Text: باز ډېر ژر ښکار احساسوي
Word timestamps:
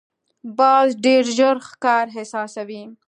باز 0.57 0.87
ډېر 1.05 1.23
ژر 1.37 1.55
ښکار 1.69 2.05
احساسوي 2.15 2.83